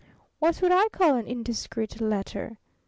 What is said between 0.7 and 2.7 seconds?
I call an 'indiscreet letter'?"